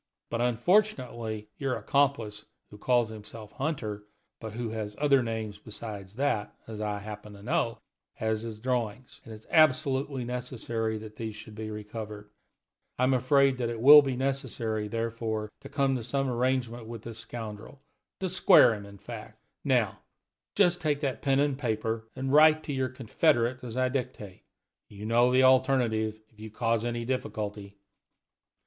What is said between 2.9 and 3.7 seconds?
himself